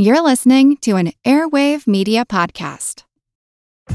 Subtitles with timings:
[0.00, 3.02] You're listening to an Airwave Media Podcast.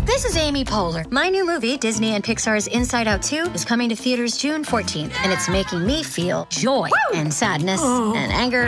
[0.03, 1.09] This is Amy Poehler.
[1.09, 5.13] My new movie, Disney and Pixar's Inside Out 2, is coming to theaters June 14th,
[5.23, 7.17] and it's making me feel joy Woo!
[7.17, 8.13] and sadness oh.
[8.17, 8.63] and anger,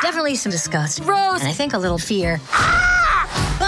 [0.00, 2.38] definitely some disgust, Rose, and I think a little fear.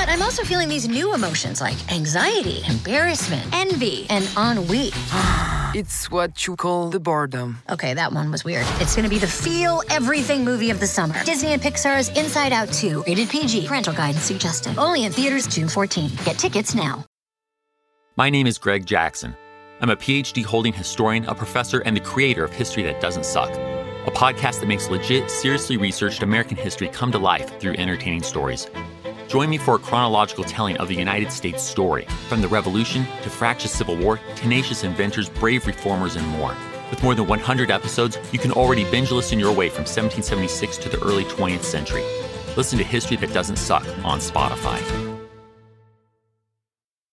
[0.08, 4.88] But I'm also feeling these new emotions like anxiety, embarrassment, envy, and ennui.
[5.78, 7.58] it's what you call the boredom.
[7.68, 8.64] Okay, that one was weird.
[8.80, 11.22] It's gonna be the feel everything movie of the summer.
[11.24, 14.78] Disney and Pixar's Inside Out 2, rated PG, parental guidance suggested.
[14.78, 16.10] Only in theaters June 14.
[16.24, 17.04] Get tickets now.
[18.16, 19.36] My name is Greg Jackson.
[19.82, 23.50] I'm a PhD holding historian, a professor, and the creator of History That Doesn't Suck,
[23.50, 28.68] a podcast that makes legit, seriously researched American history come to life through entertaining stories.
[29.28, 33.28] Join me for a chronological telling of the United States story, from the Revolution to
[33.28, 36.56] fractious Civil War, tenacious inventors, brave reformers, and more.
[36.88, 40.88] With more than 100 episodes, you can already binge listen your way from 1776 to
[40.88, 42.02] the early 20th century.
[42.56, 44.80] Listen to History That Doesn't Suck on Spotify.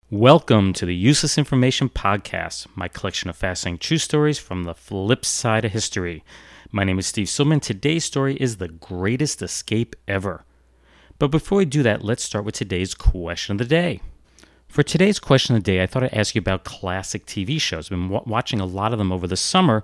[0.09, 5.23] Welcome to the Useless Information Podcast, my collection of fascinating true stories from the flip
[5.23, 6.25] side of history.
[6.73, 7.61] My name is Steve Silberman.
[7.61, 10.43] Today's story is The Greatest Escape Ever.
[11.21, 14.01] But before we do that, let's start with today's question of the day.
[14.67, 17.85] For today's question of the day, I thought I'd ask you about classic TV shows.
[17.85, 19.83] I've been w- watching a lot of them over the summer,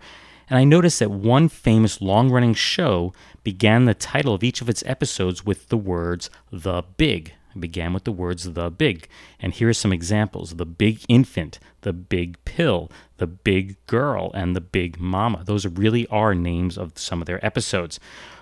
[0.49, 4.67] and I noticed that one famous long running show began the title of each of
[4.67, 7.33] its episodes with the words The Big.
[7.53, 9.07] It began with the words The Big.
[9.39, 14.55] And here are some examples The Big Infant, The Big Pill, The Big Girl, and
[14.55, 15.43] The Big Mama.
[15.45, 17.99] Those really are names of some of their episodes.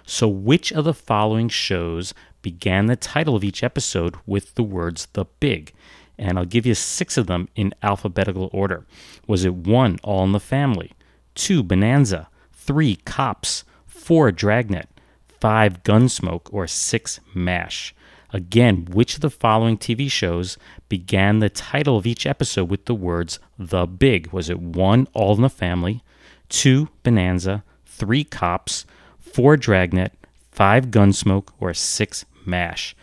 [0.08, 2.14] So, which of the following shows
[2.46, 5.74] began the title of each episode with the words The Big.
[6.16, 8.86] And I'll give you six of them in alphabetical order.
[9.26, 10.92] Was it one, All in the Family?
[11.34, 12.30] Two, Bonanza?
[12.54, 13.64] Three, Cops?
[13.88, 14.88] Four, Dragnet?
[15.28, 16.54] Five, Gunsmoke?
[16.54, 17.96] Or six, MASH?
[18.32, 22.94] Again, which of the following TV shows began the title of each episode with the
[22.94, 24.32] words The Big?
[24.32, 26.04] Was it one, All in the Family?
[26.50, 27.64] Two, Bonanza?
[27.88, 28.86] Three, Cops?
[29.20, 30.14] Four, Dragnet?
[30.52, 31.50] Five, Gunsmoke?
[31.60, 32.95] Or six, MASH.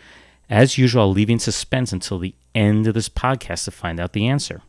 [0.49, 3.99] As usual, I'll leave you in suspense until the end of this podcast to find
[3.99, 4.61] out the answer.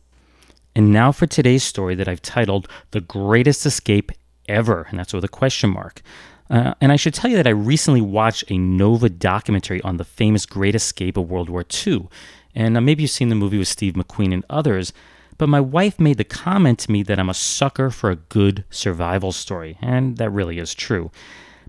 [0.74, 4.10] And now for today's story that I've titled The Greatest Escape
[4.48, 6.02] Ever, and that's with a question mark.
[6.50, 10.04] Uh, and I should tell you that I recently watched a Nova documentary on the
[10.04, 12.08] famous Great Escape of World War II.
[12.54, 14.92] And uh, maybe you've seen the movie with Steve McQueen and others,
[15.38, 18.64] but my wife made the comment to me that I'm a sucker for a good
[18.68, 21.10] survival story, and that really is true.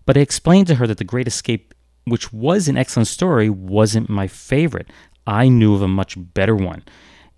[0.06, 1.75] But I explained to her that The Great Escape
[2.06, 4.90] which was an excellent story, wasn't my favorite.
[5.28, 6.84] I knew of a much better one.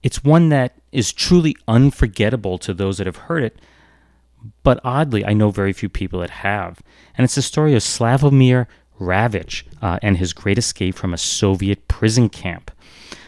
[0.03, 3.59] It's one that is truly unforgettable to those that have heard it,
[4.63, 6.81] but oddly, I know very few people that have.
[7.17, 8.67] And it's the story of Slavomir
[8.99, 12.71] Rawicz uh, and his great escape from a Soviet prison camp.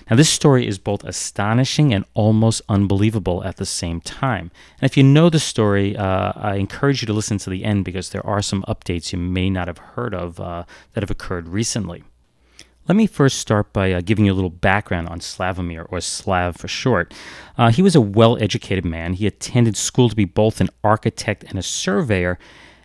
[0.09, 4.49] Now, this story is both astonishing and almost unbelievable at the same time.
[4.81, 7.85] And if you know the story, uh, I encourage you to listen to the end
[7.85, 11.47] because there are some updates you may not have heard of uh, that have occurred
[11.47, 12.03] recently.
[12.87, 16.55] Let me first start by uh, giving you a little background on Slavomir, or Slav
[16.55, 17.13] for short.
[17.55, 19.13] Uh, he was a well educated man.
[19.13, 22.39] He attended school to be both an architect and a surveyor.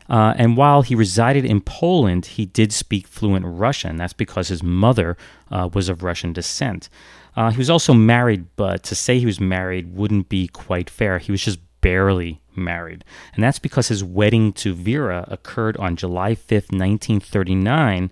[0.08, 3.96] Uh, and while he resided in Poland, he did speak fluent Russian.
[3.96, 5.16] That's because his mother
[5.50, 6.88] uh, was of Russian descent.
[7.36, 11.18] Uh, he was also married, but to say he was married wouldn't be quite fair.
[11.18, 13.04] He was just barely married.
[13.34, 18.10] And that's because his wedding to Vera occurred on July 5th, 1939,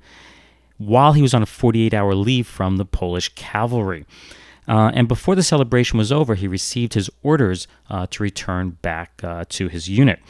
[0.79, 4.05] while he was on a 48 hour leave from the Polish cavalry.
[4.69, 9.21] Uh, and before the celebration was over, he received his orders uh, to return back
[9.25, 10.21] uh, to his unit.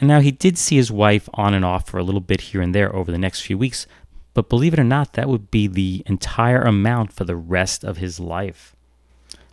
[0.00, 2.60] And now he did see his wife on and off for a little bit here
[2.60, 3.86] and there over the next few weeks,
[4.34, 7.98] but believe it or not, that would be the entire amount for the rest of
[7.98, 8.74] his life.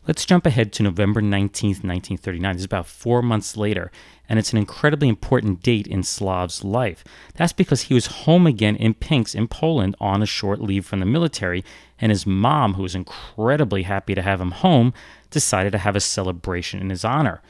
[0.08, 2.54] Let's jump ahead to November 19th, 1939.
[2.54, 3.92] This is about four months later,
[4.28, 7.04] and it's an incredibly important date in Slav's life.
[7.36, 11.02] That's because he was home again in Pinsk in Poland on a short leave from
[11.02, 11.64] the military,
[12.00, 14.92] and his mom, who was incredibly happy to have him home,
[15.30, 17.44] decided to have a celebration in his honor.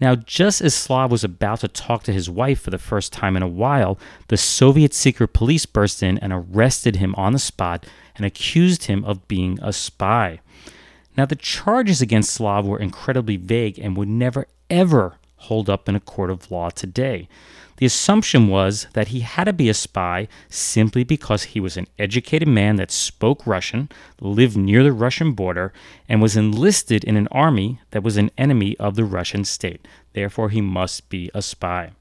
[0.00, 3.36] Now, just as Slav was about to talk to his wife for the first time
[3.36, 3.98] in a while,
[4.28, 9.04] the Soviet secret police burst in and arrested him on the spot and accused him
[9.04, 10.40] of being a spy.
[11.16, 15.96] Now, the charges against Slav were incredibly vague and would never, ever hold up in
[15.96, 17.28] a court of law today.
[17.76, 21.86] The assumption was that he had to be a spy simply because he was an
[21.98, 23.90] educated man that spoke Russian,
[24.20, 25.72] lived near the Russian border,
[26.08, 29.86] and was enlisted in an army that was an enemy of the Russian state.
[30.14, 31.92] Therefore, he must be a spy.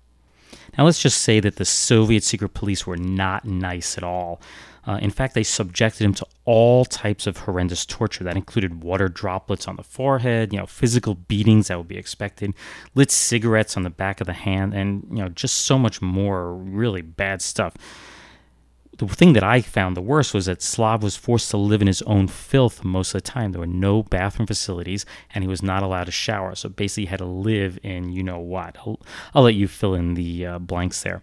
[0.77, 4.41] Now, let's just say that the Soviet secret police were not nice at all.
[4.87, 9.09] Uh, in fact, they subjected him to all types of horrendous torture that included water
[9.09, 12.53] droplets on the forehead, you know, physical beatings that would be expected,
[12.93, 16.53] lit cigarettes on the back of the hand, and you know, just so much more
[16.53, 17.75] really bad stuff
[18.97, 21.87] the thing that I found the worst was that Slav was forced to live in
[21.87, 23.51] his own filth most of the time.
[23.51, 26.55] There were no bathroom facilities, and he was not allowed to shower.
[26.55, 28.77] So basically, he had to live in you know what.
[28.79, 29.01] I'll,
[29.33, 31.21] I'll let you fill in the uh, blanks there.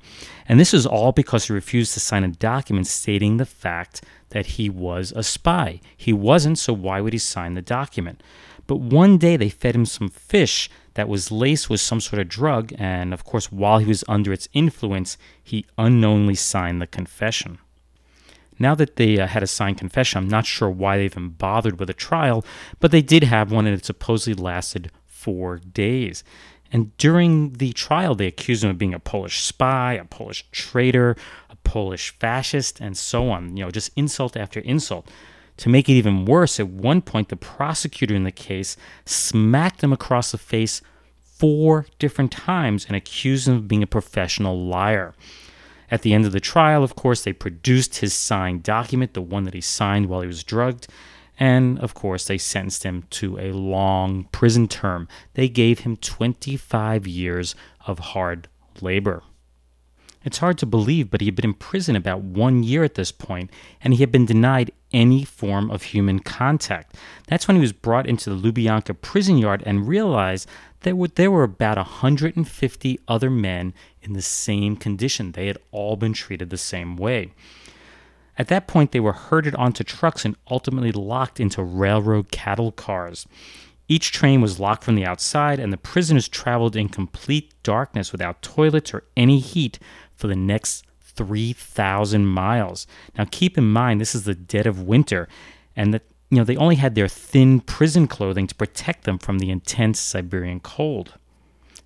[0.48, 4.46] And this is all because he refused to sign a document stating the fact that
[4.46, 5.80] he was a spy.
[5.96, 8.22] He wasn't, so why would he sign the document?
[8.66, 12.28] But one day they fed him some fish that was laced with some sort of
[12.28, 17.58] drug, and of course, while he was under its influence, he unknowingly signed the confession.
[18.58, 21.80] Now that they uh, had a signed confession, I'm not sure why they even bothered
[21.80, 22.44] with a trial,
[22.80, 26.22] but they did have one, and it supposedly lasted four days.
[26.70, 31.16] And during the trial, they accused him of being a Polish spy, a Polish traitor,
[31.50, 33.56] a Polish fascist, and so on.
[33.56, 35.10] You know, just insult after insult.
[35.58, 39.92] To make it even worse, at one point, the prosecutor in the case smacked him
[39.92, 40.80] across the face
[41.20, 45.14] four different times and accused him of being a professional liar.
[45.90, 49.44] At the end of the trial, of course, they produced his signed document, the one
[49.44, 50.86] that he signed while he was drugged,
[51.38, 55.08] and of course, they sentenced him to a long prison term.
[55.34, 57.54] They gave him 25 years
[57.86, 58.48] of hard
[58.80, 59.22] labor.
[60.24, 63.10] It's hard to believe, but he had been in prison about one year at this
[63.10, 66.94] point, and he had been denied any form of human contact.
[67.26, 70.48] That's when he was brought into the Lubyanka prison yard and realized
[70.80, 75.32] that there were about 150 other men in the same condition.
[75.32, 77.32] They had all been treated the same way.
[78.38, 83.26] At that point, they were herded onto trucks and ultimately locked into railroad cattle cars.
[83.88, 88.40] Each train was locked from the outside, and the prisoners traveled in complete darkness without
[88.40, 89.78] toilets or any heat
[90.22, 92.86] for the next 3,000 miles.
[93.18, 95.26] Now, keep in mind, this is the dead of winter,
[95.74, 99.40] and that you know they only had their thin prison clothing to protect them from
[99.40, 101.14] the intense Siberian cold.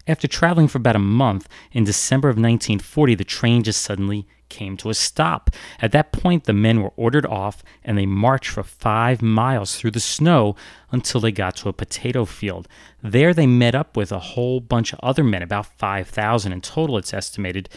[0.06, 4.76] After traveling for about a month, in December of 1940, the train just suddenly came
[4.76, 5.50] to a stop.
[5.80, 9.92] At that point, the men were ordered off and they marched for five miles through
[9.92, 10.54] the snow
[10.92, 12.68] until they got to a potato field.
[13.02, 16.98] There, they met up with a whole bunch of other men, about 5,000 in total,
[16.98, 17.68] it's estimated,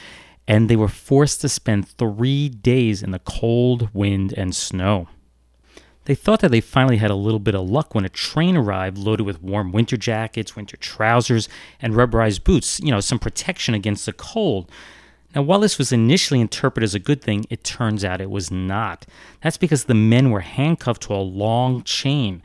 [0.49, 5.07] and they were forced to spend three days in the cold wind and snow.
[6.05, 8.97] They thought that they finally had a little bit of luck when a train arrived
[8.97, 11.47] loaded with warm winter jackets, winter trousers,
[11.79, 14.71] and rubberized boots, you know, some protection against the cold.
[15.35, 18.49] Now, while this was initially interpreted as a good thing, it turns out it was
[18.49, 19.05] not.
[19.43, 22.41] That's because the men were handcuffed to a long chain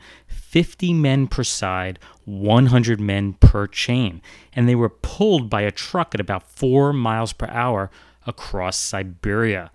[0.49, 4.21] 50 men per side, 100 men per chain,
[4.53, 7.91] and they were pulled by a truck at about 4 miles per hour
[8.25, 9.71] across Siberia.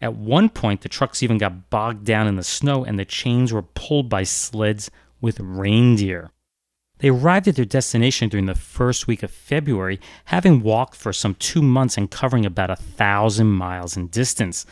[0.00, 3.52] At one point, the trucks even got bogged down in the snow and the chains
[3.52, 4.90] were pulled by sleds
[5.20, 6.30] with reindeer.
[6.98, 11.36] They arrived at their destination during the first week of February, having walked for some
[11.36, 14.66] two months and covering about a thousand miles in distance.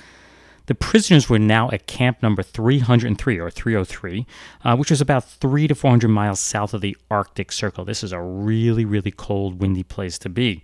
[0.70, 4.24] The prisoners were now at camp number 303 or 303,
[4.62, 7.84] uh, which was about three to 400 miles south of the Arctic Circle.
[7.84, 10.62] This is a really, really cold, windy place to be.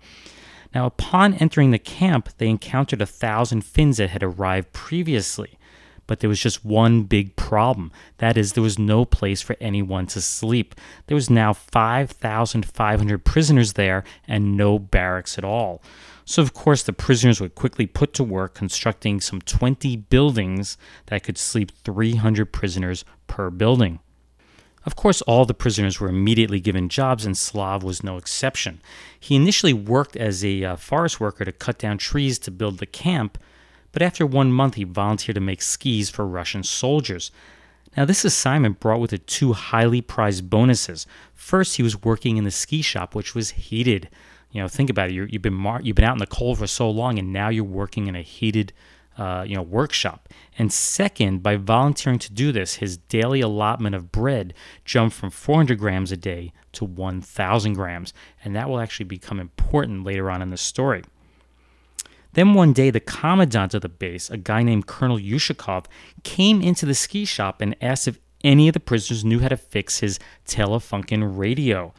[0.72, 5.58] Now, upon entering the camp, they encountered a thousand Finns that had arrived previously.
[6.06, 7.90] But there was just one big problem.
[8.18, 10.76] That is, there was no place for anyone to sleep.
[11.08, 15.82] There was now 5,500 prisoners there and no barracks at all.
[16.28, 21.22] So, of course, the prisoners were quickly put to work constructing some 20 buildings that
[21.22, 24.00] could sleep 300 prisoners per building.
[24.84, 28.80] Of course, all the prisoners were immediately given jobs, and Slav was no exception.
[29.18, 32.86] He initially worked as a uh, forest worker to cut down trees to build the
[32.86, 33.38] camp,
[33.92, 37.30] but after one month, he volunteered to make skis for Russian soldiers.
[37.96, 41.06] Now, this assignment brought with it two highly prized bonuses.
[41.34, 44.08] First, he was working in the ski shop, which was heated.
[44.56, 45.12] You know, think about it.
[45.12, 47.50] you have been mar- you've been out in the cold for so long, and now
[47.50, 48.72] you're working in a heated
[49.18, 50.30] uh, you know, workshop.
[50.58, 54.54] And second, by volunteering to do this, his daily allotment of bread
[54.86, 58.14] jumped from 400 grams a day to 1,000 grams.
[58.42, 61.02] And that will actually become important later on in the story.
[62.32, 65.84] Then one day, the commandant of the base, a guy named Colonel Ushakov,
[66.22, 69.56] came into the ski shop and asked if any of the prisoners knew how to
[69.58, 71.92] fix his Telefunken radio.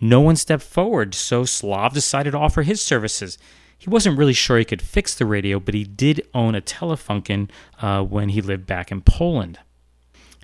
[0.00, 3.38] No one stepped forward, so Slav decided to offer his services.
[3.78, 7.50] He wasn't really sure he could fix the radio, but he did own a Telefunken
[7.80, 9.58] uh, when he lived back in Poland.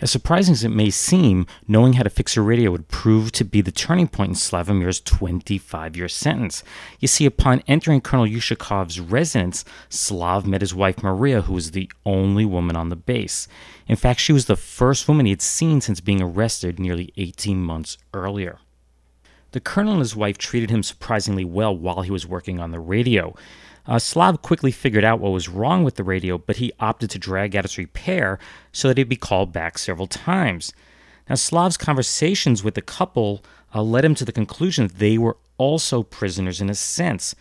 [0.02, 3.44] As surprising as it may seem, knowing how to fix a radio would prove to
[3.44, 6.64] be the turning point in Slavomir's 25 year sentence.
[6.98, 11.88] You see, upon entering Colonel Ushakov's residence, Slav met his wife Maria, who was the
[12.04, 13.46] only woman on the base.
[13.86, 17.62] In fact, she was the first woman he had seen since being arrested nearly 18
[17.62, 18.58] months earlier.
[19.52, 22.80] The colonel and his wife treated him surprisingly well while he was working on the
[22.80, 23.34] radio.
[23.86, 27.18] Uh, Slav quickly figured out what was wrong with the radio, but he opted to
[27.18, 28.38] drag out its repair
[28.72, 30.72] so that he'd be called back several times.
[31.28, 33.44] Now, Slav's conversations with the couple
[33.74, 37.34] uh, led him to the conclusion that they were also prisoners in a sense.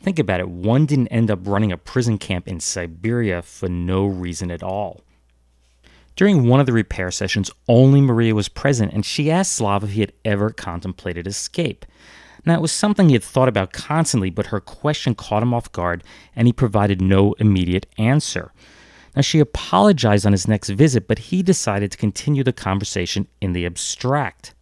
[0.00, 4.06] Think about it one didn't end up running a prison camp in Siberia for no
[4.06, 5.02] reason at all.
[6.18, 9.90] During one of the repair sessions, only Maria was present, and she asked Slav if
[9.90, 11.86] he had ever contemplated escape.
[12.44, 15.70] Now, it was something he had thought about constantly, but her question caught him off
[15.70, 16.02] guard,
[16.34, 18.52] and he provided no immediate answer.
[19.14, 23.52] Now, she apologized on his next visit, but he decided to continue the conversation in
[23.52, 24.54] the abstract.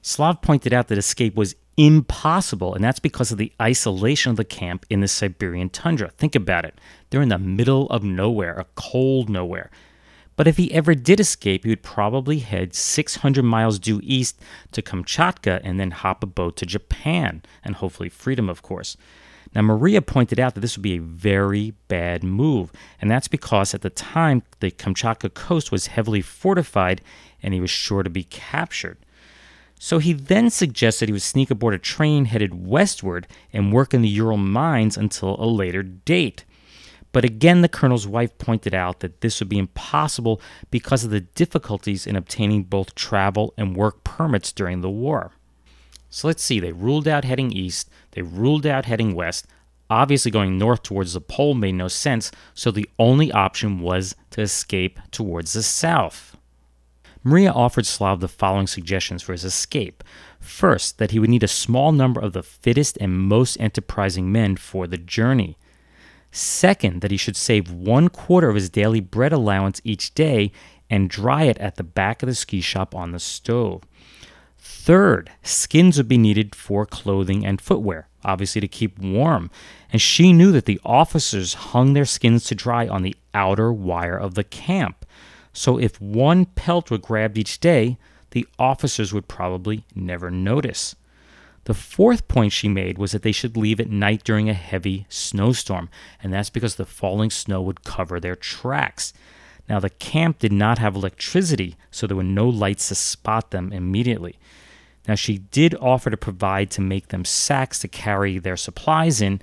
[0.00, 4.42] Slav pointed out that escape was impossible, and that's because of the isolation of the
[4.42, 6.08] camp in the Siberian tundra.
[6.16, 6.80] Think about it.
[7.10, 9.70] They're in the middle of nowhere, a cold nowhere.
[10.38, 14.40] But if he ever did escape, he would probably head 600 miles due east
[14.70, 18.96] to Kamchatka and then hop a boat to Japan, and hopefully freedom, of course.
[19.52, 23.74] Now, Maria pointed out that this would be a very bad move, and that's because
[23.74, 27.00] at the time the Kamchatka coast was heavily fortified
[27.42, 28.98] and he was sure to be captured.
[29.80, 34.02] So he then suggested he would sneak aboard a train headed westward and work in
[34.02, 36.44] the Ural mines until a later date.
[37.12, 41.20] But again, the colonel's wife pointed out that this would be impossible because of the
[41.20, 45.32] difficulties in obtaining both travel and work permits during the war.
[46.10, 49.46] So let's see, they ruled out heading east, they ruled out heading west.
[49.90, 54.42] Obviously, going north towards the pole made no sense, so the only option was to
[54.42, 56.36] escape towards the south.
[57.24, 60.04] Maria offered Slav the following suggestions for his escape.
[60.40, 64.56] First, that he would need a small number of the fittest and most enterprising men
[64.56, 65.56] for the journey.
[66.38, 70.52] Second, that he should save one quarter of his daily bread allowance each day
[70.88, 73.82] and dry it at the back of the ski shop on the stove.
[74.56, 79.50] Third, skins would be needed for clothing and footwear, obviously to keep warm.
[79.92, 84.16] And she knew that the officers hung their skins to dry on the outer wire
[84.16, 85.04] of the camp.
[85.52, 87.98] So if one pelt were grabbed each day,
[88.30, 90.94] the officers would probably never notice.
[91.68, 95.04] The fourth point she made was that they should leave at night during a heavy
[95.10, 95.90] snowstorm,
[96.22, 99.12] and that's because the falling snow would cover their tracks.
[99.68, 103.70] Now, the camp did not have electricity, so there were no lights to spot them
[103.70, 104.38] immediately.
[105.06, 109.42] Now, she did offer to provide to make them sacks to carry their supplies in,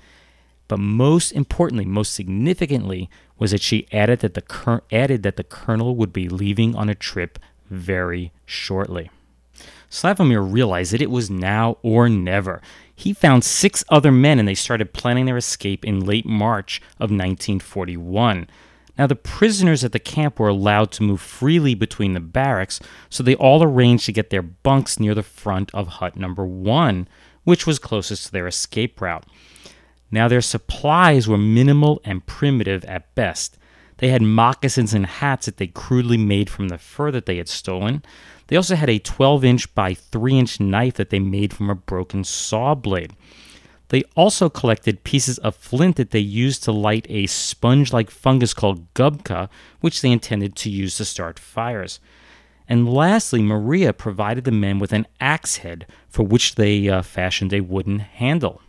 [0.66, 5.94] but most importantly, most significantly, was that she added that the, added that the colonel
[5.94, 7.38] would be leaving on a trip
[7.70, 9.10] very shortly.
[9.90, 12.60] Slavomir realized that it was now or never.
[12.94, 17.10] He found six other men and they started planning their escape in late March of
[17.10, 18.48] 1941.
[18.98, 23.22] Now, the prisoners at the camp were allowed to move freely between the barracks, so
[23.22, 27.06] they all arranged to get their bunks near the front of hut number one,
[27.44, 29.26] which was closest to their escape route.
[30.10, 33.58] Now, their supplies were minimal and primitive at best.
[33.98, 37.48] They had moccasins and hats that they crudely made from the fur that they had
[37.48, 38.02] stolen.
[38.48, 41.74] They also had a 12 inch by 3 inch knife that they made from a
[41.74, 43.12] broken saw blade.
[43.88, 48.52] They also collected pieces of flint that they used to light a sponge like fungus
[48.52, 49.48] called gubka,
[49.80, 52.00] which they intended to use to start fires.
[52.68, 57.52] And lastly, Maria provided the men with an axe head for which they uh, fashioned
[57.52, 58.60] a wooden handle.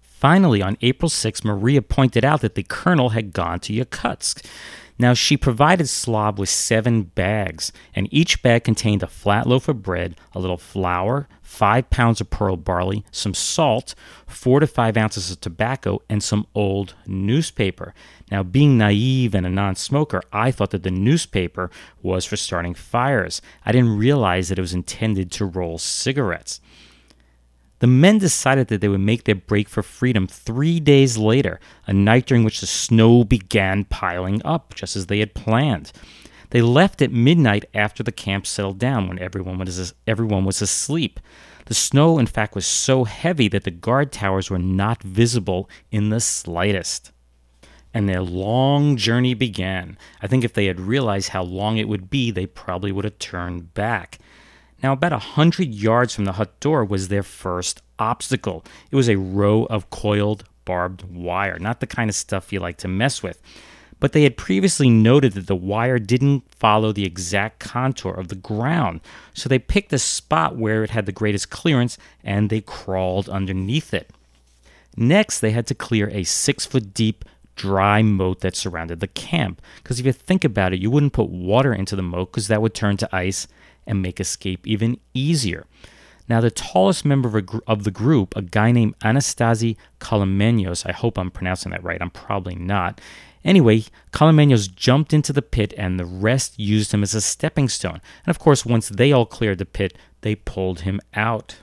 [0.00, 4.44] Finally, on April 6, Maria pointed out that the colonel had gone to Yakutsk.
[5.00, 9.82] Now, she provided Slav with seven bags, and each bag contained a flat loaf of
[9.82, 13.94] bread, a little flour, five pounds of pearl barley, some salt,
[14.26, 17.94] four to five ounces of tobacco, and some old newspaper.
[18.30, 21.70] Now, being naive and a non smoker, I thought that the newspaper
[22.02, 23.40] was for starting fires.
[23.64, 26.60] I didn't realize that it was intended to roll cigarettes.
[27.80, 31.92] The men decided that they would make their break for freedom three days later, a
[31.92, 35.92] night during which the snow began piling up, just as they had planned.
[36.50, 41.20] They left at midnight after the camp settled down, when everyone was, everyone was asleep.
[41.66, 46.08] The snow, in fact, was so heavy that the guard towers were not visible in
[46.08, 47.12] the slightest.
[47.92, 49.98] And their long journey began.
[50.22, 53.18] I think if they had realized how long it would be, they probably would have
[53.18, 54.18] turned back.
[54.82, 58.64] Now, about a hundred yards from the hut door was their first obstacle.
[58.90, 62.76] It was a row of coiled barbed wire, not the kind of stuff you like
[62.78, 63.40] to mess with.
[64.00, 68.34] but they had previously noted that the wire didn't follow the exact contour of the
[68.34, 69.00] ground,
[69.34, 73.92] so they picked a spot where it had the greatest clearance and they crawled underneath
[73.92, 74.10] it.
[74.96, 77.24] Next, they had to clear a six foot deep
[77.56, 79.60] dry moat that surrounded the camp.
[79.82, 82.62] Because if you think about it, you wouldn't put water into the moat because that
[82.62, 83.48] would turn to ice
[83.88, 85.66] and make escape even easier.
[86.28, 91.30] Now, the tallest member of, the group, a guy named Anastasi Kolemenos, I hope I'm
[91.30, 93.00] pronouncing that right, I'm probably not.
[93.44, 98.02] Anyway, Kolemenos jumped into the pit and the rest used him as a stepping stone.
[98.26, 101.56] And of course, once they all cleared the pit, they pulled him out.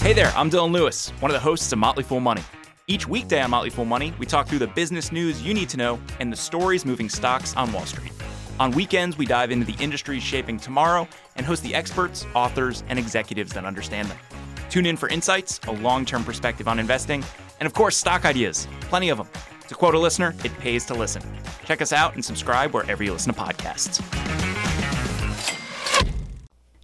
[0.00, 2.42] Hey there, I'm Dylan Lewis, one of the hosts of Motley Fool Money.
[2.88, 5.76] Each weekday on Motley Fool Money, we talk through the business news you need to
[5.76, 8.12] know and the stories moving stocks on Wall Street.
[8.60, 12.96] On weekends, we dive into the industries shaping tomorrow and host the experts, authors, and
[12.96, 14.16] executives that understand them.
[14.70, 17.24] Tune in for insights, a long term perspective on investing,
[17.58, 18.68] and of course, stock ideas.
[18.82, 19.28] Plenty of them.
[19.66, 21.22] To quote a listener, it pays to listen.
[21.64, 24.00] Check us out and subscribe wherever you listen to podcasts.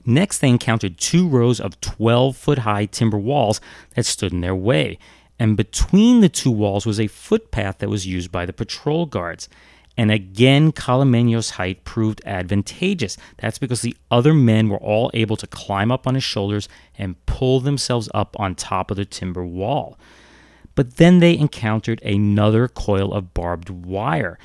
[0.04, 3.60] Next, they encountered two rows of 12 foot high timber walls
[3.94, 4.98] that stood in their way,
[5.42, 9.48] and between the two walls was a footpath that was used by the patrol guards.
[9.96, 13.16] And again, Kolemenos' height proved advantageous.
[13.38, 17.26] That's because the other men were all able to climb up on his shoulders and
[17.26, 19.98] pull themselves up on top of the timber wall.
[20.76, 24.38] But then they encountered another coil of barbed wire.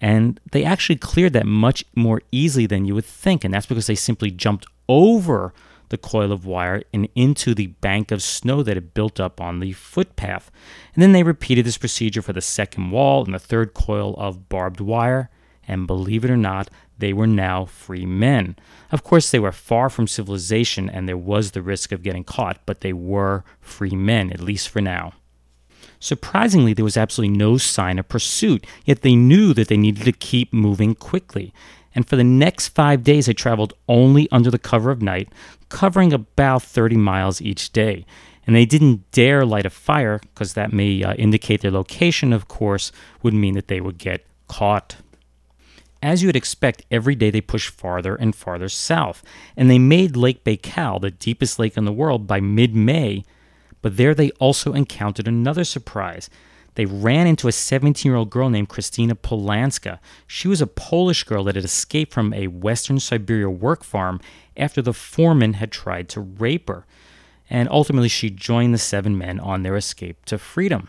[0.00, 3.42] And they actually cleared that much more easily than you would think.
[3.42, 5.52] And that's because they simply jumped over
[5.88, 9.60] the coil of wire and into the bank of snow that had built up on
[9.60, 10.50] the footpath.
[10.94, 14.48] And then they repeated this procedure for the second wall and the third coil of
[14.48, 15.30] barbed wire.
[15.66, 18.56] And believe it or not, they were now free men.
[18.92, 22.60] Of course, they were far from civilization and there was the risk of getting caught,
[22.66, 25.14] but they were free men, at least for now.
[25.98, 30.12] Surprisingly, there was absolutely no sign of pursuit, yet they knew that they needed to
[30.12, 31.52] keep moving quickly
[31.94, 35.28] and for the next five days they traveled only under the cover of night,
[35.74, 38.06] covering about 30 miles each day.
[38.46, 42.46] And they didn't dare light a fire because that may uh, indicate their location, of
[42.46, 44.96] course, would mean that they would get caught.
[46.00, 49.24] As you would expect, every day they pushed farther and farther south,
[49.56, 53.24] and they made Lake Baikal, the deepest lake in the world, by mid May.
[53.82, 56.30] But there they also encountered another surprise.
[56.74, 59.98] They ran into a 17 year old girl named Christina Polanska.
[60.26, 64.20] She was a Polish girl that had escaped from a Western Siberia work farm
[64.56, 66.86] after the foreman had tried to rape her.
[67.48, 70.88] And ultimately, she joined the seven men on their escape to freedom.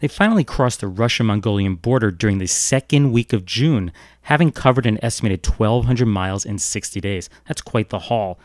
[0.00, 3.92] They finally crossed the Russian Mongolian border during the second week of June,
[4.22, 7.30] having covered an estimated 1,200 miles in 60 days.
[7.46, 8.40] That's quite the haul.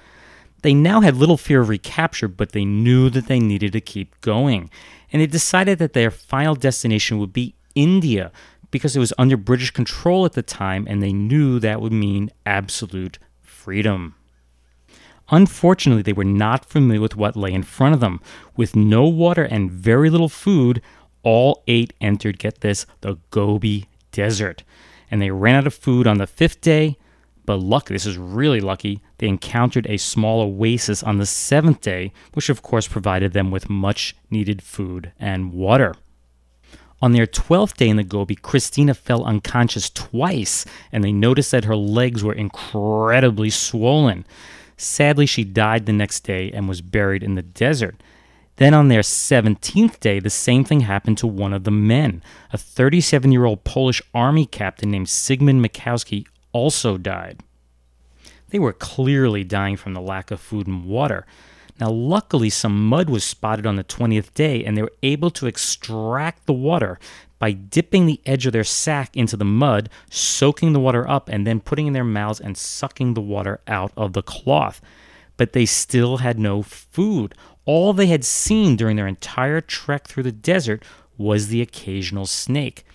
[0.64, 4.20] They now had little fear of recapture, but they knew that they needed to keep
[4.22, 4.70] going
[5.12, 8.32] and they decided that their final destination would be India
[8.72, 12.30] because it was under British control at the time and they knew that would mean
[12.46, 14.16] absolute freedom.
[15.30, 18.22] Unfortunately, they were not familiar with what lay in front of them.
[18.56, 20.82] With no water and very little food,
[21.24, 24.64] all eight entered, get this, the Gobi Desert.
[25.12, 26.98] And they ran out of food on the fifth day,
[27.48, 32.12] but luckily, this is really lucky, they encountered a small oasis on the seventh day,
[32.34, 35.96] which of course provided them with much needed food and water.
[37.02, 41.64] On their 12th day in the Gobi, Christina fell unconscious twice, and they noticed that
[41.64, 44.26] her legs were incredibly swollen.
[44.76, 48.04] Sadly, she died the next day and was buried in the desert.
[48.58, 52.24] Then on their 17th day, the same thing happened to one of the men.
[52.52, 57.42] A 37 year old Polish army captain named Sigmund Mikowski also died.
[58.50, 61.26] They were clearly dying from the lack of food and water.
[61.80, 65.48] Now, luckily, some mud was spotted on the 20th day, and they were able to
[65.48, 66.98] extract the water
[67.40, 71.46] by dipping the edge of their sack into the mud, soaking the water up, and
[71.46, 74.82] then putting in their mouths and sucking the water out of the cloth.
[75.36, 77.36] But they still had no food.
[77.66, 80.84] All they had seen during their entire trek through the desert
[81.18, 82.86] was the occasional snake.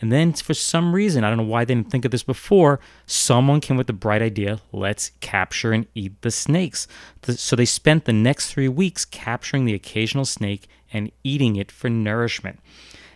[0.00, 2.80] And then for some reason, I don't know why they didn't think of this before,
[3.06, 6.86] someone came with the bright idea let's capture and eat the snakes.
[7.22, 11.88] So they spent the next three weeks capturing the occasional snake and eating it for
[11.88, 12.60] nourishment.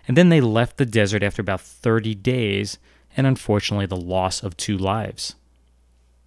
[0.09, 2.79] And then they left the desert after about 30 days,
[3.16, 5.35] and unfortunately, the loss of two lives.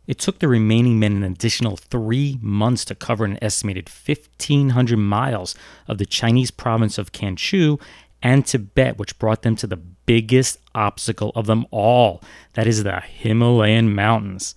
[0.06, 5.56] It took the remaining men an additional three months to cover an estimated 1,500 miles
[5.88, 7.80] of the Chinese province of Kanchu
[8.24, 13.02] and Tibet, which brought them to the biggest obstacle of them all that is, the
[13.02, 14.56] Himalayan mountains.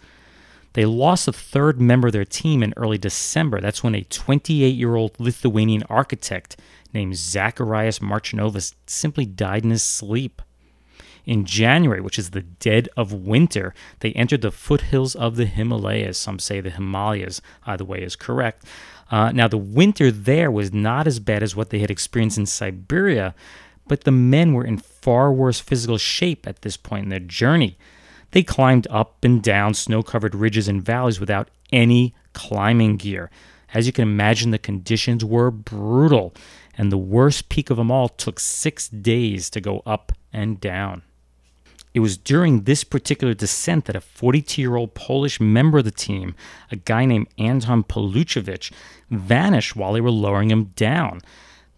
[0.74, 3.61] They lost a third member of their team in early December.
[3.61, 6.57] That's when a 28 year old Lithuanian architect
[6.92, 10.42] named Zacharias Marchinovas simply died in his sleep.
[11.24, 16.18] In January, which is the dead of winter, they entered the foothills of the Himalayas.
[16.18, 18.64] Some say the Himalayas, either way is correct.
[19.10, 22.46] Uh, now, the winter there was not as bad as what they had experienced in
[22.46, 23.34] Siberia,
[23.86, 27.78] but the men were in far worse physical shape at this point in their journey.
[28.32, 33.30] They climbed up and down snow covered ridges and valleys without any climbing gear.
[33.72, 36.34] As you can imagine, the conditions were brutal,
[36.76, 41.02] and the worst peak of them all took six days to go up and down.
[41.96, 45.90] It was during this particular descent that a 42 year old Polish member of the
[45.90, 46.35] team,
[46.70, 48.70] a guy named Anton Poluchevich,
[49.09, 51.22] vanished while they were lowering him down.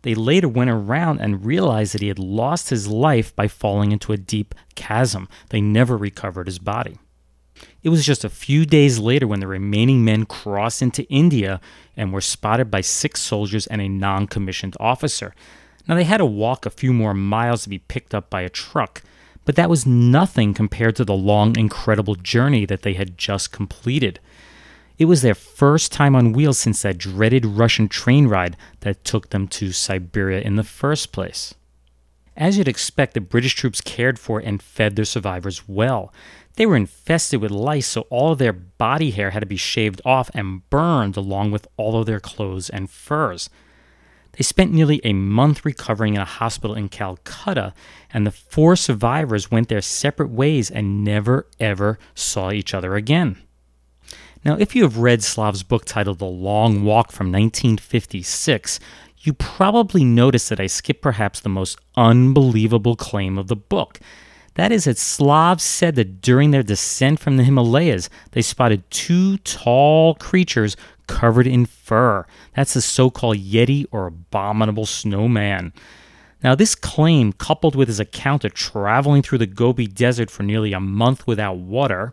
[0.02, 4.12] They later went around and realized that he had lost his life by falling into
[4.12, 5.28] a deep chasm.
[5.50, 6.98] They never recovered his body.
[7.84, 11.60] It was just a few days later when the remaining men crossed into India
[11.96, 15.32] and were spotted by six soldiers and a non commissioned officer.
[15.86, 18.48] Now, they had to walk a few more miles to be picked up by a
[18.48, 19.04] truck,
[19.48, 24.20] but that was nothing compared to the long, incredible journey that they had just completed.
[24.98, 29.30] It was their first time on wheels since that dreaded Russian train ride that took
[29.30, 31.54] them to Siberia in the first place.
[32.36, 36.12] As you'd expect, the British troops cared for and fed their survivors well.
[36.56, 40.02] They were infested with lice, so all of their body hair had to be shaved
[40.04, 43.48] off and burned along with all of their clothes and furs.
[44.38, 47.74] They spent nearly a month recovering in a hospital in Calcutta,
[48.14, 53.38] and the four survivors went their separate ways and never ever saw each other again.
[54.44, 58.78] Now, if you have read Slav's book titled The Long Walk from 1956,
[59.18, 63.98] you probably noticed that I skipped perhaps the most unbelievable claim of the book.
[64.54, 69.38] That is that Slavs said that during their descent from the Himalayas, they spotted two
[69.38, 70.76] tall creatures
[71.08, 72.24] covered in fur.
[72.54, 75.72] That's the so called Yeti or abominable snowman.
[76.44, 80.72] Now, this claim, coupled with his account of traveling through the Gobi Desert for nearly
[80.72, 82.12] a month without water,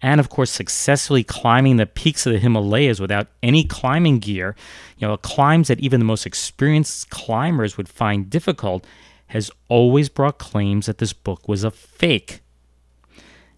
[0.00, 4.56] and of course, successfully climbing the peaks of the Himalayas without any climbing gear,
[4.96, 8.86] you know, climbs that even the most experienced climbers would find difficult,
[9.28, 12.40] has always brought claims that this book was a fake.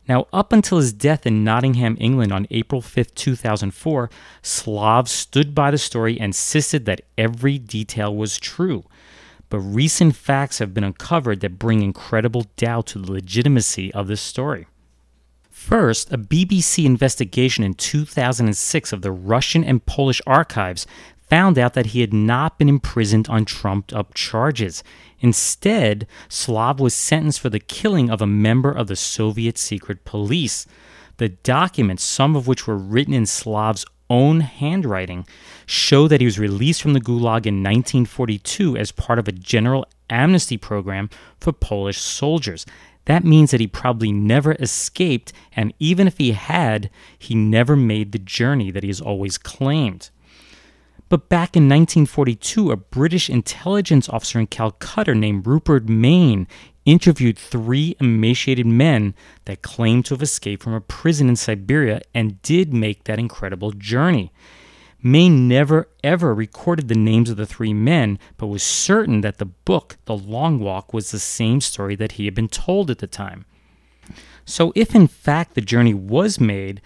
[0.08, 5.70] Now, up until his death in Nottingham, England on April 5, 2004, Slav stood by
[5.70, 8.84] the story and insisted that every detail was true.
[9.50, 14.20] But recent facts have been uncovered that bring incredible doubt to the legitimacy of this
[14.20, 14.66] story.
[15.50, 20.86] First, a BBC investigation in 2006 of the Russian and Polish archives
[21.28, 24.82] found out that he had not been imprisoned on trumped up charges.
[25.20, 30.66] Instead, Slav was sentenced for the killing of a member of the Soviet secret police.
[31.16, 35.26] The documents, some of which were written in Slav's own handwriting,
[35.66, 39.84] show that he was released from the Gulag in 1942 as part of a general
[40.08, 42.64] amnesty program for Polish soldiers.
[43.06, 48.12] That means that he probably never escaped, and even if he had, he never made
[48.12, 50.10] the journey that he has always claimed.
[51.08, 56.46] But back in 1942, a British intelligence officer in Calcutta named Rupert Mayne
[56.84, 59.14] interviewed three emaciated men
[59.46, 63.72] that claimed to have escaped from a prison in Siberia and did make that incredible
[63.72, 64.32] journey.
[65.02, 69.44] Mayne never ever recorded the names of the three men, but was certain that the
[69.46, 73.06] book, The Long Walk, was the same story that he had been told at the
[73.06, 73.44] time.
[74.44, 76.80] So, if in fact the journey was made,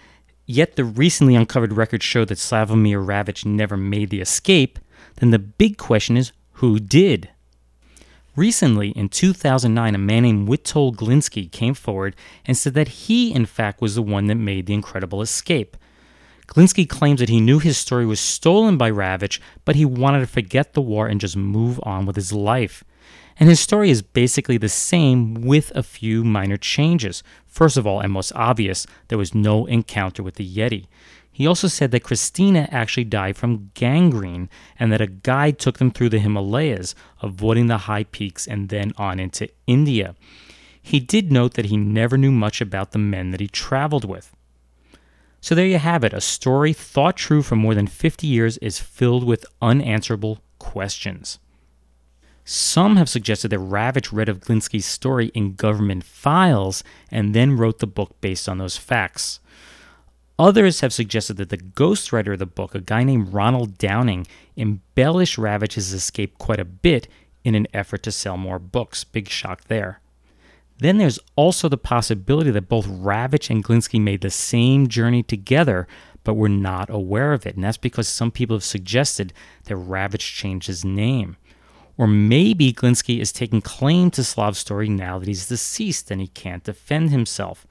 [0.53, 4.77] Yet the recently uncovered records show that Slavomir Rawicz never made the escape,
[5.15, 7.29] then the big question is who did?
[8.35, 13.47] Recently, in 2009, a man named Witold Gliński came forward and said that he, in
[13.47, 15.75] fact, was the one that made the incredible escape.
[16.45, 20.27] Gliński claims that he knew his story was stolen by Rawicz, but he wanted to
[20.27, 22.83] forget the war and just move on with his life.
[23.39, 27.23] And his story is basically the same with a few minor changes.
[27.47, 30.85] First of all, and most obvious, there was no encounter with the Yeti.
[31.31, 35.89] He also said that Christina actually died from gangrene and that a guide took them
[35.89, 36.93] through the Himalayas,
[37.23, 40.15] avoiding the high peaks and then on into India.
[40.79, 44.35] He did note that he never knew much about the men that he traveled with.
[45.41, 46.13] So there you have it.
[46.13, 51.39] A story thought true for more than 50 years is filled with unanswerable questions.
[52.45, 57.79] Some have suggested that Rawicz read of Gliński's story in government files and then wrote
[57.79, 59.39] the book based on those facts.
[60.37, 64.27] Others have suggested that the ghostwriter of the book, a guy named Ronald Downing,
[64.57, 67.07] embellished Rawicz's escape quite a bit
[67.43, 69.03] in an effort to sell more books.
[69.03, 70.01] Big shock there.
[70.79, 75.87] Then there's also the possibility that both Rawicz and Gliński made the same journey together,
[76.23, 77.55] but were not aware of it.
[77.55, 79.33] And that's because some people have suggested
[79.65, 81.37] that Rawicz changed his name.
[81.97, 86.27] Or maybe Gliński is taking claim to Slav's story now that he's deceased and he
[86.27, 87.67] can't defend himself.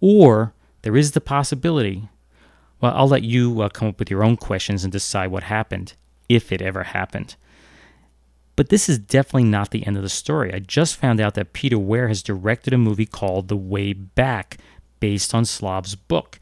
[0.00, 2.08] Or there is the possibility.
[2.80, 5.94] Well, I'll let you uh, come up with your own questions and decide what happened,
[6.28, 7.36] if it ever happened.
[8.56, 10.52] But this is definitely not the end of the story.
[10.52, 14.58] I just found out that Peter Weir has directed a movie called The Way Back,
[15.00, 16.38] based on Slav's book.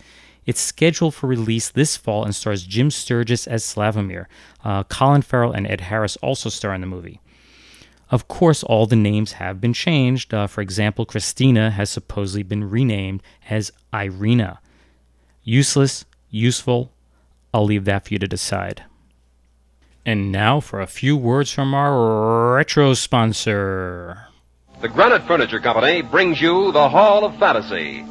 [0.50, 4.26] It's scheduled for release this fall and stars Jim Sturgess as Slavomir.
[4.64, 7.20] Uh, Colin Farrell and Ed Harris also star in the movie.
[8.10, 10.34] Of course, all the names have been changed.
[10.34, 14.58] Uh, for example, Christina has supposedly been renamed as Irina.
[15.44, 16.90] Useless, useful,
[17.54, 18.82] I'll leave that for you to decide.
[20.04, 24.26] And now for a few words from our retro sponsor.
[24.80, 28.04] The Granite Furniture Company brings you the Hall of Fantasy.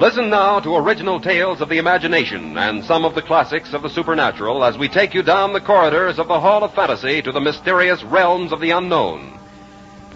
[0.00, 3.90] Listen now to original tales of the imagination and some of the classics of the
[3.90, 7.40] supernatural as we take you down the corridors of the Hall of Fantasy to the
[7.40, 9.38] mysterious realms of the unknown.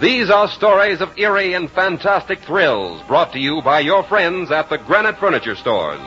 [0.01, 4.71] These are stories of eerie and fantastic thrills brought to you by your friends at
[4.71, 6.01] the Granite Furniture Stores.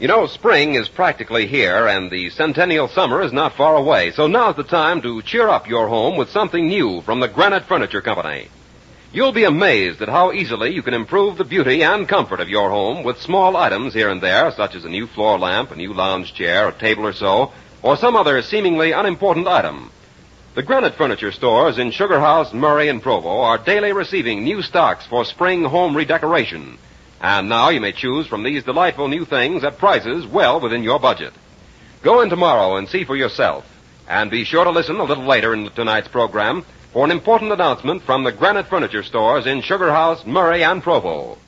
[0.00, 4.28] You know, spring is practically here, and the centennial summer is not far away, so
[4.28, 8.00] now's the time to cheer up your home with something new from the Granite Furniture
[8.00, 8.48] Company.
[9.14, 12.70] You'll be amazed at how easily you can improve the beauty and comfort of your
[12.70, 15.92] home with small items here and there, such as a new floor lamp, a new
[15.92, 19.90] lounge chair, a table or so, or some other seemingly unimportant item.
[20.54, 25.04] The Granite Furniture stores in Sugar House, Murray, and Provo are daily receiving new stocks
[25.06, 26.78] for spring home redecoration.
[27.20, 30.98] And now you may choose from these delightful new things at prices well within your
[30.98, 31.34] budget.
[32.02, 33.66] Go in tomorrow and see for yourself.
[34.08, 38.02] And be sure to listen a little later in tonight's program for an important announcement
[38.02, 41.38] from the Granite Furniture stores in Sugar House, Murray, and Provo.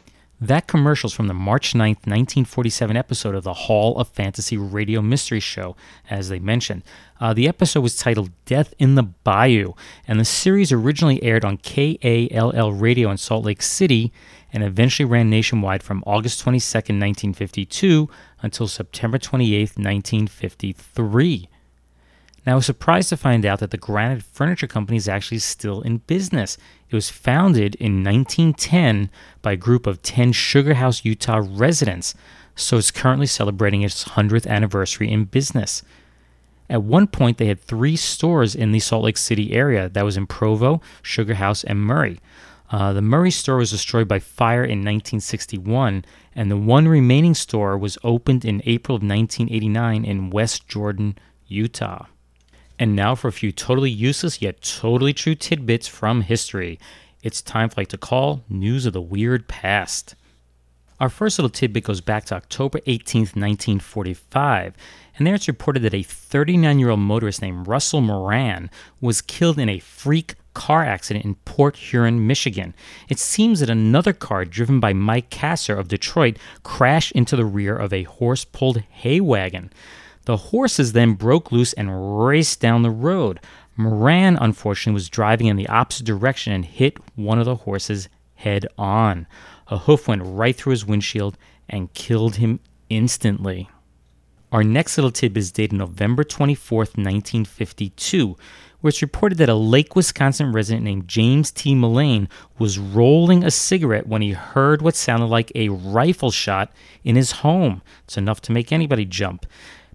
[0.40, 5.40] That commercial's from the March 9th, 1947 episode of the Hall of Fantasy Radio Mystery
[5.40, 5.76] Show,
[6.11, 6.83] as they mentioned.
[7.20, 9.74] Uh, the episode was titled Death in the Bayou,
[10.09, 14.12] and the series originally aired on KALL Radio in Salt Lake City
[14.52, 18.09] and eventually ran nationwide from August 22, 1952
[18.42, 21.48] until September 28, 1953.
[22.46, 25.80] Now, I was surprised to find out that the Granite Furniture Company is actually still
[25.80, 26.59] in business.
[26.90, 29.09] It was founded in 1910
[29.40, 32.14] by a group of 10 Sugar House, Utah residents,
[32.54, 35.83] so it's currently celebrating its 100th anniversary in business.
[36.68, 40.16] At one point, they had three stores in the Salt Lake City area that was
[40.16, 42.20] in Provo, Sugar House, and Murray.
[42.70, 46.04] Uh, the Murray store was destroyed by fire in 1961,
[46.35, 52.07] and the one remaining store was opened in April of 1989 in West Jordan, Utah.
[52.78, 56.78] And now for a few totally useless yet totally true tidbits from history.
[57.22, 60.14] It's time for like to call news of the weird past.
[61.00, 64.74] Our first little tidbit goes back to October 18th, 1945,
[65.16, 69.58] and there it's reported that a 39 year old motorist named Russell Moran was killed
[69.58, 72.74] in a freak car accident in Port Huron, Michigan.
[73.08, 77.76] It seems that another car driven by Mike Kasser of Detroit crashed into the rear
[77.76, 79.72] of a horse pulled hay wagon.
[80.24, 83.40] The horses then broke loose and raced down the road.
[83.76, 88.66] Moran, unfortunately, was driving in the opposite direction and hit one of the horses head
[88.78, 89.26] on.
[89.68, 91.37] A hoof went right through his windshield
[91.68, 93.68] and killed him instantly.
[94.52, 98.37] Our next little tip is dated November 24th, 1952,
[98.80, 101.74] where it's reported that a Lake, Wisconsin resident named James T.
[101.74, 107.16] Mullane was rolling a cigarette when he heard what sounded like a rifle shot in
[107.16, 107.82] his home.
[108.04, 109.44] It's enough to make anybody jump.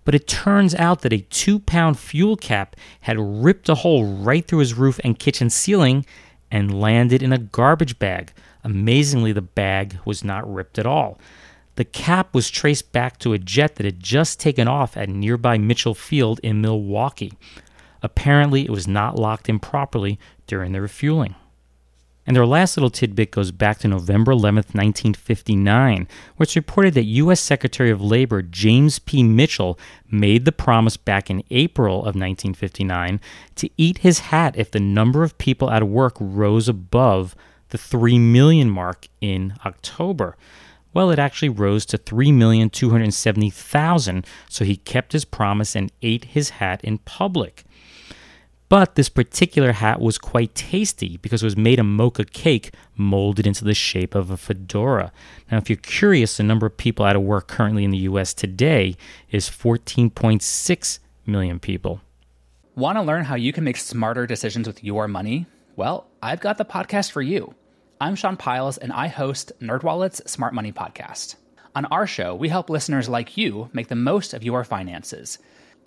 [0.05, 4.45] But it turns out that a two pound fuel cap had ripped a hole right
[4.45, 6.05] through his roof and kitchen ceiling
[6.51, 8.33] and landed in a garbage bag.
[8.63, 11.19] Amazingly, the bag was not ripped at all.
[11.75, 15.57] The cap was traced back to a jet that had just taken off at nearby
[15.57, 17.33] Mitchell Field in Milwaukee.
[18.01, 21.35] Apparently, it was not locked in properly during the refueling.
[22.29, 27.05] And our last little tidbit goes back to November 11th, 1959, where it's reported that
[27.05, 27.39] U.S.
[27.39, 29.23] Secretary of Labor James P.
[29.23, 29.79] Mitchell
[30.11, 33.19] made the promise back in April of 1959
[33.55, 37.35] to eat his hat if the number of people out of work rose above
[37.69, 40.37] the 3 million mark in October.
[40.93, 46.83] Well, it actually rose to 3,270,000, so he kept his promise and ate his hat
[46.83, 47.63] in public.
[48.69, 53.47] But this particular hat was quite tasty because it was made of mocha cake molded
[53.47, 55.12] into the shape of a fedora.
[55.51, 58.32] Now, if you're curious, the number of people out of work currently in the US
[58.32, 58.95] today
[59.32, 62.01] is 14.6 million people.
[62.75, 65.47] Want to learn how you can make smarter decisions with your money?
[65.75, 67.55] Well, I've got the podcast for you.
[67.99, 71.36] I'm Sean Pyles, and I host NerdWallet's Smart Money Podcast.
[71.75, 75.39] On our show, we help listeners like you make the most of your finances.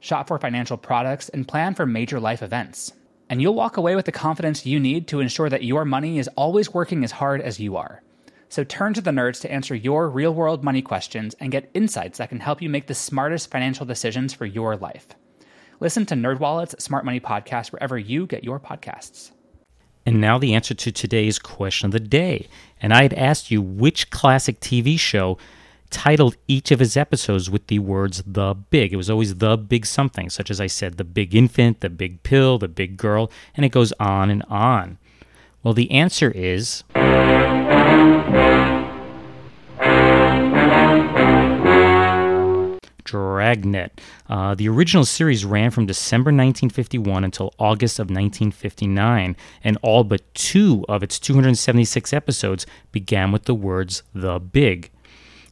[0.00, 2.92] shop for financial products, and plan for major life events.
[3.30, 6.28] And you'll walk away with the confidence you need to ensure that your money is
[6.36, 8.02] always working as hard as you are.
[8.48, 12.18] So turn to the nerds to answer your real world money questions and get insights
[12.18, 15.08] that can help you make the smartest financial decisions for your life.
[15.80, 19.32] Listen to NerdWallet's Smart Money Podcast wherever you get your podcasts.
[20.06, 22.48] And now the answer to today's question of the day.
[22.80, 25.36] And I had asked you which classic TV show
[25.90, 28.92] titled each of his episodes with the words the big.
[28.92, 32.22] It was always the big something, such as I said, the big infant, the big
[32.22, 34.98] pill, the big girl, and it goes on and on.
[35.62, 36.84] Well, the answer is.
[43.04, 44.00] Dragnet.
[44.28, 50.34] Uh, the original series ran from December 1951 until August of 1959, and all but
[50.34, 54.90] two of its 276 episodes began with the words The Big.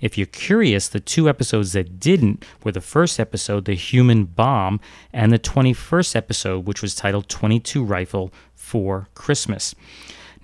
[0.00, 4.80] If you're curious, the two episodes that didn't were the first episode, The Human Bomb,
[5.12, 9.74] and the 21st episode, which was titled 22 Rifle for Christmas.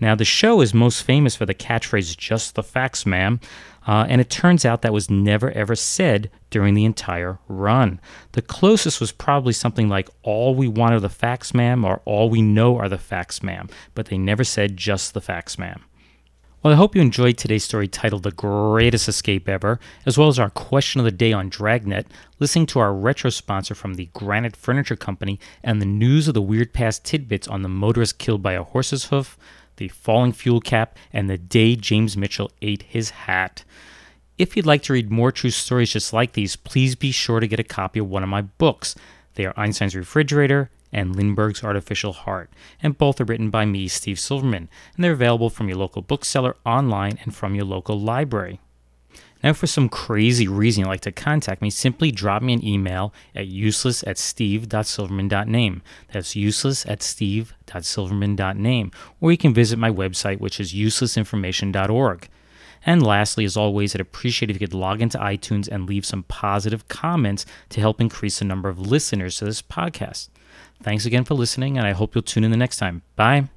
[0.01, 3.39] Now, the show is most famous for the catchphrase, just the facts, ma'am.
[3.87, 8.01] Uh, and it turns out that was never ever said during the entire run.
[8.33, 12.31] The closest was probably something like, All we want are the facts, ma'am, or All
[12.31, 13.69] we know are the facts, ma'am.
[13.95, 15.85] But they never said just the facts, ma'am.
[16.63, 20.39] Well, I hope you enjoyed today's story titled The Greatest Escape Ever, as well as
[20.39, 22.07] our question of the day on Dragnet,
[22.39, 26.41] listening to our retro sponsor from the Granite Furniture Company, and the news of the
[26.41, 29.37] weird past tidbits on the motorist killed by a horse's hoof,
[29.79, 33.65] the falling fuel cap, and the day James Mitchell ate his hat.
[34.39, 37.49] If you'd like to read more true stories just like these, please be sure to
[37.49, 38.95] get a copy of one of my books.
[39.35, 42.51] They are Einstein's Refrigerator and Lindbergh's Artificial Heart,
[42.83, 46.57] and both are written by me, Steve Silberman, and they're available from your local bookseller,
[46.67, 48.61] online, and from your local library.
[49.43, 53.13] Now, for some crazy reason you'd like to contact me, simply drop me an email
[53.35, 55.83] at useless at steve.silberman.name.
[56.13, 58.93] That's useless at steve.silberman.name.
[59.21, 62.29] Or you can visit my website, which is uselessinformation.org.
[62.85, 66.23] And lastly, as always, I'd appreciate if you could log into iTunes and leave some
[66.25, 70.29] positive comments to help increase the number of listeners to this podcast.
[70.83, 73.03] Thanks again for listening, and I hope you'll tune in the next time.
[73.15, 73.49] Bye.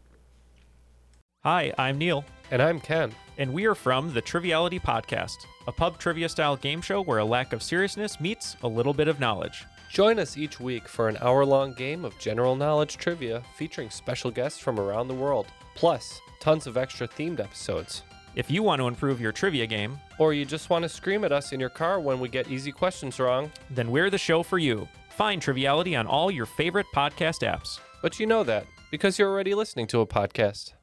[1.44, 2.24] Hi, I'm Neil.
[2.52, 3.12] And I'm Ken.
[3.38, 5.36] And we are from the Triviality Podcast,
[5.68, 9.08] a pub trivia style game show where a lack of seriousness meets a little bit
[9.08, 9.66] of knowledge.
[9.92, 14.30] Join us each week for an hour long game of general knowledge trivia featuring special
[14.30, 18.04] guests from around the world, plus tons of extra themed episodes.
[18.36, 21.32] If you want to improve your trivia game, or you just want to scream at
[21.32, 24.60] us in your car when we get easy questions wrong, then we're the show for
[24.60, 24.88] you.
[25.16, 27.80] Find Triviality on all your favorite podcast apps.
[28.02, 30.75] But you know that because you're already listening to a podcast.